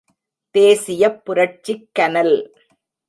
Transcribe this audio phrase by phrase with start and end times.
[0.55, 2.35] தேசியப் புரட்சிக் கனல்!